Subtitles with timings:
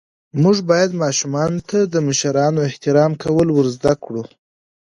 [0.41, 4.23] موږ باید ماشومانو ته د مشرانو احترام کول ور زده ڪړو.